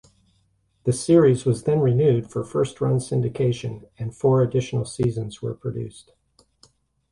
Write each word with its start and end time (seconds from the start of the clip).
The 0.85 0.93
series 0.93 1.45
was 1.45 1.65
then 1.65 1.79
renewed 1.79 2.27
for 2.31 2.43
first-run 2.43 2.97
syndication, 2.97 3.87
and 3.99 4.17
four 4.17 4.41
additional 4.41 4.83
seasons 4.85 5.43
were 5.43 5.53
produced. 5.53 6.13